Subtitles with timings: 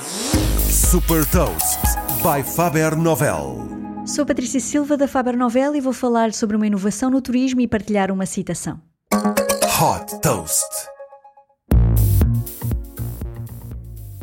[0.00, 1.80] Super Toast
[2.22, 3.68] by Faber Novel.
[4.06, 7.66] Sou Patrícia Silva da Faber Novel e vou falar sobre uma inovação no turismo e
[7.66, 8.80] partilhar uma citação.
[9.12, 10.97] Hot Toast.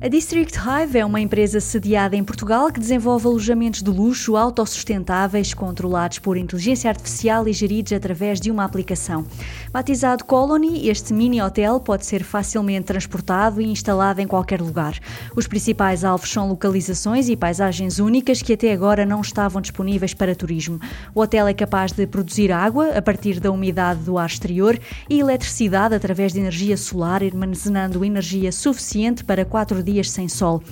[0.00, 5.52] A District Hive é uma empresa sediada em Portugal que desenvolve alojamentos de luxo autossustentáveis,
[5.52, 9.26] controlados por inteligência artificial e geridos através de uma aplicação.
[9.72, 14.96] Batizado Colony, este mini hotel pode ser facilmente transportado e instalado em qualquer lugar.
[15.34, 20.32] Os principais alvos são localizações e paisagens únicas que até agora não estavam disponíveis para
[20.32, 20.78] turismo.
[21.12, 24.78] O hotel é capaz de produzir água a partir da umidade do ar exterior
[25.10, 30.62] e eletricidade através de energia solar, armazenando energia suficiente para quatro dias sem sol.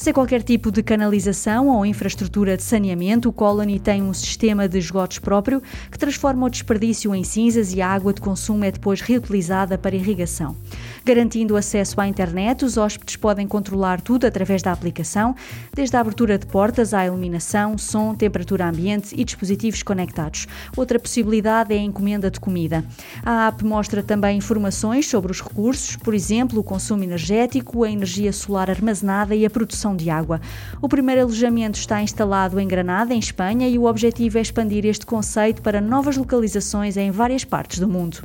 [0.00, 4.78] Sem qualquer tipo de canalização ou infraestrutura de saneamento, o Colony tem um sistema de
[4.78, 9.02] esgotos próprio que transforma o desperdício em cinzas e a água de consumo é depois
[9.02, 10.56] reutilizada para irrigação.
[11.04, 15.34] Garantindo acesso à internet, os hóspedes podem controlar tudo através da aplicação,
[15.74, 20.46] desde a abertura de portas à iluminação, som, temperatura ambiente e dispositivos conectados.
[20.78, 22.82] Outra possibilidade é a encomenda de comida.
[23.22, 28.32] A app mostra também informações sobre os recursos, por exemplo, o consumo energético, a energia
[28.32, 30.40] solar armazenada e a produção de água.
[30.80, 35.06] O primeiro alojamento está instalado em Granada, em Espanha, e o objetivo é expandir este
[35.06, 38.18] conceito para novas localizações em várias partes do mundo.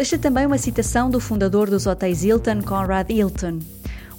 [0.00, 3.58] Deixa também uma citação do fundador dos hotéis Hilton, Conrad Hilton.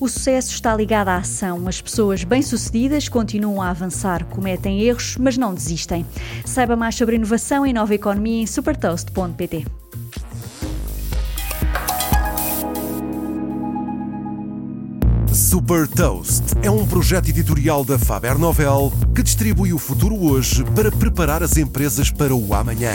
[0.01, 1.67] O sucesso está ligado à ação.
[1.67, 6.03] As pessoas bem-sucedidas continuam a avançar, cometem erros, mas não desistem.
[6.43, 9.63] Saiba mais sobre inovação e nova economia em supertoast.pt.
[15.31, 20.91] Super Toast é um projeto editorial da Faber Novel que distribui o futuro hoje para
[20.91, 22.93] preparar as empresas para o amanhã.